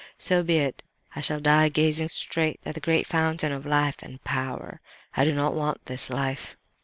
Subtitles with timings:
[0.17, 0.81] So be it.
[1.15, 4.81] I shall die gazing straight at the great Fountain of life and power;
[5.15, 6.57] I do not want this life!